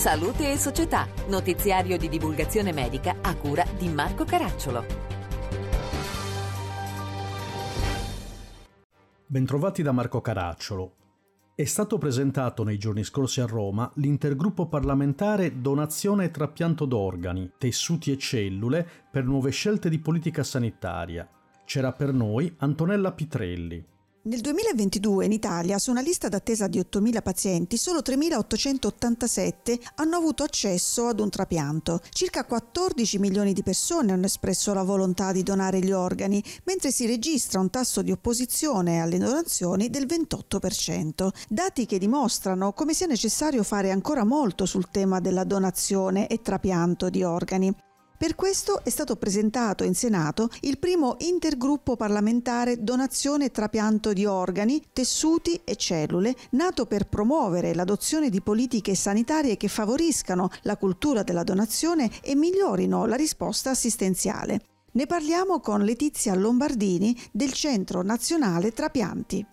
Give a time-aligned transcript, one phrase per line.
[0.00, 4.82] Salute e Società, notiziario di divulgazione medica a cura di Marco Caracciolo.
[9.26, 10.94] Bentrovati da Marco Caracciolo.
[11.54, 18.10] È stato presentato nei giorni scorsi a Roma l'intergruppo parlamentare Donazione e trapianto d'organi, tessuti
[18.10, 21.28] e cellule per nuove scelte di politica sanitaria.
[21.66, 23.84] C'era per noi Antonella Pitrelli.
[24.22, 30.42] Nel 2022 in Italia, su una lista d'attesa di 8.000 pazienti, solo 3.887 hanno avuto
[30.42, 32.02] accesso ad un trapianto.
[32.10, 37.06] Circa 14 milioni di persone hanno espresso la volontà di donare gli organi, mentre si
[37.06, 41.30] registra un tasso di opposizione alle donazioni del 28%.
[41.48, 47.08] Dati che dimostrano come sia necessario fare ancora molto sul tema della donazione e trapianto
[47.08, 47.74] di organi.
[48.20, 54.26] Per questo è stato presentato in Senato il primo intergruppo parlamentare Donazione e trapianto di
[54.26, 61.22] organi, tessuti e cellule, nato per promuovere l'adozione di politiche sanitarie che favoriscano la cultura
[61.22, 64.60] della donazione e migliorino la risposta assistenziale.
[64.92, 69.46] Ne parliamo con Letizia Lombardini del Centro Nazionale Trapianti.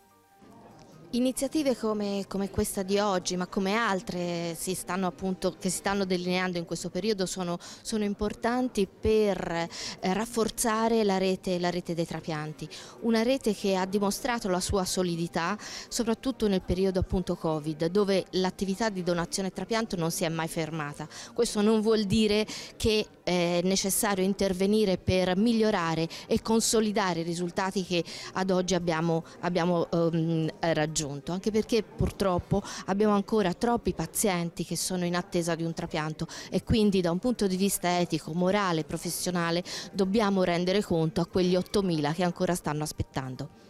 [1.17, 6.59] Iniziative come, come, questa di oggi, ma come altre si appunto, che si stanno delineando
[6.59, 9.67] in questo periodo, sono, sono importanti per eh,
[10.13, 12.69] rafforzare la rete, la rete, dei trapianti.
[12.99, 15.57] Una rete che ha dimostrato la sua solidità,
[15.87, 20.47] soprattutto nel periodo appunto Covid, dove l'attività di donazione e trapianto non si è mai
[20.47, 21.07] fermata.
[21.33, 22.45] Questo non vuol dire
[22.75, 29.87] che è necessario intervenire per migliorare e consolidare i risultati che ad oggi abbiamo, abbiamo
[29.91, 35.63] um, raggiunto raggiunto, anche perché purtroppo abbiamo ancora troppi pazienti che sono in attesa di
[35.63, 39.63] un trapianto e quindi da un punto di vista etico, morale, professionale
[39.93, 43.65] dobbiamo rendere conto a quegli 8.000 che ancora stanno aspettando.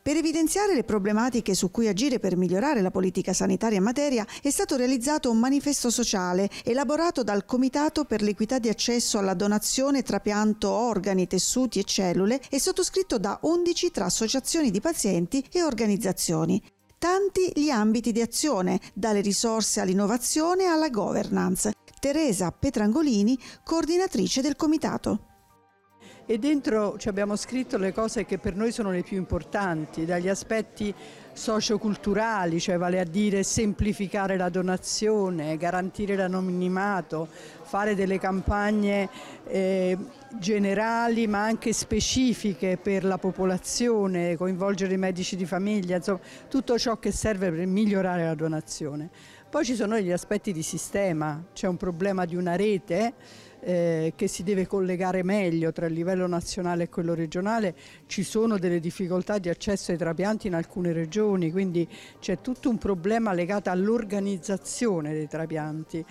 [0.00, 4.48] Per evidenziare le problematiche su cui agire per migliorare la politica sanitaria in materia è
[4.48, 10.70] stato realizzato un manifesto sociale elaborato dal Comitato per l'equità di accesso alla donazione trapianto
[10.70, 16.62] organi, tessuti e cellule e sottoscritto da 11 tra associazioni di pazienti e organizzazioni.
[16.98, 21.72] Tanti gli ambiti di azione, dalle risorse all'innovazione alla governance.
[22.00, 25.27] Teresa Petrangolini, coordinatrice del comitato
[26.30, 30.28] e dentro ci abbiamo scritto le cose che per noi sono le più importanti, dagli
[30.28, 30.94] aspetti
[31.32, 37.28] socioculturali, cioè vale a dire semplificare la donazione, garantire l'anonimato,
[37.62, 39.08] fare delle campagne
[39.46, 39.96] eh,
[40.38, 46.98] generali ma anche specifiche per la popolazione, coinvolgere i medici di famiglia, insomma tutto ciò
[46.98, 49.08] che serve per migliorare la donazione.
[49.48, 53.14] Poi ci sono gli aspetti di sistema, c'è un problema di una rete
[53.60, 57.74] eh, che si deve collegare meglio tra il livello nazionale e quello regionale,
[58.06, 61.88] ci sono delle difficoltà di accesso ai trapianti in alcune regioni, quindi
[62.20, 66.04] c'è tutto un problema legato all'organizzazione dei trapianti.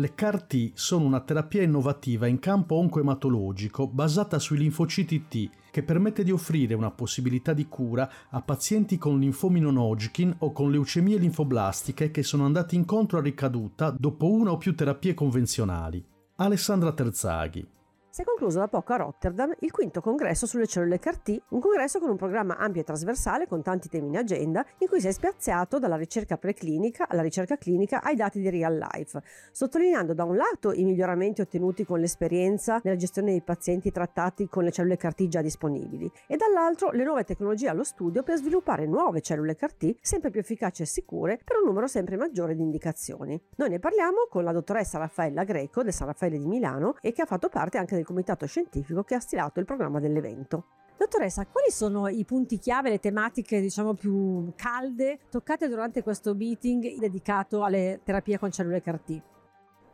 [0.00, 6.24] Le CAR-T sono una terapia innovativa in campo oncoematologico basata sui linfociti T che permette
[6.24, 11.18] di offrire una possibilità di cura a pazienti con linfomi non Hodgkin o con leucemie
[11.18, 16.02] linfoblastiche che sono andati incontro a ricaduta dopo una o più terapie convenzionali.
[16.36, 17.68] Alessandra Terzaghi
[18.10, 22.00] si è concluso da poco a Rotterdam il quinto congresso sulle cellule CAR-T, un congresso
[22.00, 25.12] con un programma ampio e trasversale con tanti temi in agenda, in cui si è
[25.12, 29.22] spiazzato dalla ricerca preclinica alla ricerca clinica ai dati di real life,
[29.52, 34.64] sottolineando da un lato i miglioramenti ottenuti con l'esperienza nella gestione dei pazienti trattati con
[34.64, 39.20] le cellule CAR-T già disponibili e dall'altro le nuove tecnologie allo studio per sviluppare nuove
[39.20, 43.40] cellule CAR-T sempre più efficaci e sicure per un numero sempre maggiore di indicazioni.
[43.56, 47.22] Noi ne parliamo con la dottoressa Raffaella Greco del San Raffaele di Milano e che
[47.22, 50.66] ha fatto parte anche del comitato scientifico che ha stilato il programma dell'evento.
[50.96, 56.98] Dottoressa, quali sono i punti chiave, le tematiche diciamo più calde toccate durante questo meeting
[56.98, 59.22] dedicato alle terapie con cellule CAR-T?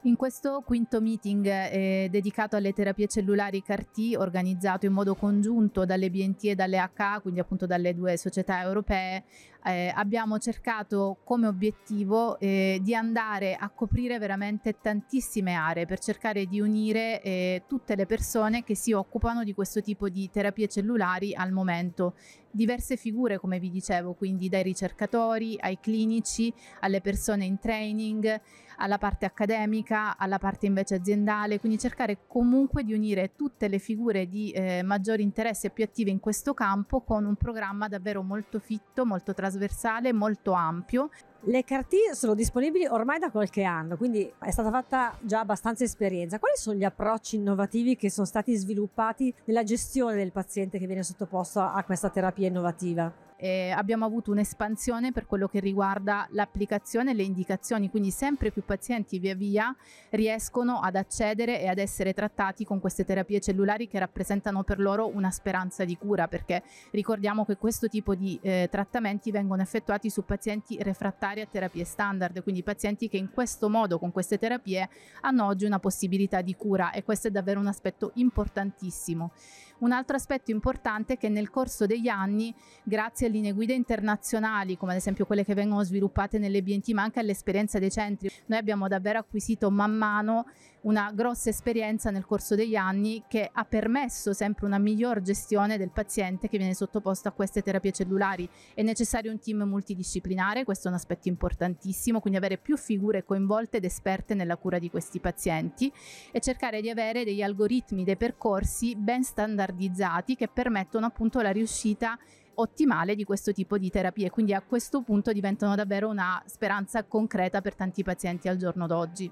[0.03, 6.11] In questo quinto meeting eh, dedicato alle terapie cellulari CAR-T, organizzato in modo congiunto dalle
[6.11, 9.25] BNT e dalle HA, quindi appunto dalle due società europee,
[9.67, 16.47] eh, abbiamo cercato come obiettivo eh, di andare a coprire veramente tantissime aree per cercare
[16.47, 21.35] di unire eh, tutte le persone che si occupano di questo tipo di terapie cellulari
[21.35, 22.15] al momento.
[22.49, 28.41] Diverse figure, come vi dicevo, quindi dai ricercatori ai clinici, alle persone in training,
[28.79, 34.27] alla parte accademica, alla parte invece aziendale, quindi cercare comunque di unire tutte le figure
[34.27, 38.59] di eh, maggiore interesse e più attive in questo campo con un programma davvero molto
[38.59, 41.11] fitto, molto trasversale trasversale molto ampio.
[41.49, 46.39] Le CAR-T sono disponibili ormai da qualche anno, quindi è stata fatta già abbastanza esperienza.
[46.39, 51.03] Quali sono gli approcci innovativi che sono stati sviluppati nella gestione del paziente che viene
[51.03, 53.26] sottoposto a questa terapia innovativa?
[53.37, 58.65] Eh, abbiamo avuto un'espansione per quello che riguarda l'applicazione e le indicazioni, quindi sempre più
[58.65, 59.75] pazienti via via
[60.11, 65.09] riescono ad accedere e ad essere trattati con queste terapie cellulari che rappresentano per loro
[65.09, 70.25] una speranza di cura, perché ricordiamo che questo tipo di eh, trattamenti vengono effettuati su
[70.25, 74.89] pazienti refrattari a terapie standard, quindi pazienti che in questo modo, con queste terapie,
[75.23, 79.33] hanno oggi una possibilità di cura e questo è davvero un aspetto importantissimo.
[79.79, 84.77] Un altro aspetto importante è che nel corso degli anni, grazie a linee guida internazionali,
[84.79, 88.59] come ad esempio quelle che vengono sviluppate nelle BNT, ma anche all'esperienza dei centri, noi
[88.59, 90.47] abbiamo davvero acquisito man mano
[90.87, 95.91] una grossa esperienza nel corso degli anni che ha permesso sempre una miglior gestione del
[95.91, 98.49] paziente che viene sottoposto a queste terapie cellulari.
[98.73, 103.79] È necessario un team multidisciplinare, questo è un aspetto importantissimo, quindi avere più figure coinvolte
[103.79, 105.93] ed esperte nella cura di questi pazienti
[106.31, 109.25] e cercare di avere degli algoritmi, dei percorsi ben
[109.67, 112.17] standardizzati che permettono appunto la riuscita
[112.59, 117.61] ottimale di questo tipo di terapie, quindi a questo punto diventano davvero una speranza concreta
[117.61, 119.31] per tanti pazienti al giorno d'oggi.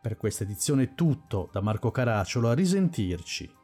[0.00, 3.58] Per questa edizione è tutto, da Marco Caracciolo a risentirci.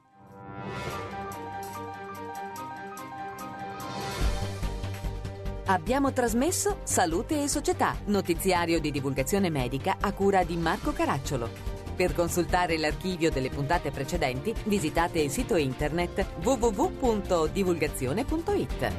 [5.69, 11.75] Abbiamo trasmesso Salute e Società, notiziario di divulgazione medica a cura di Marco Caracciolo.
[11.96, 18.93] Per consultare l'archivio delle puntate precedenti visitate il sito internet www.divulgazione.it.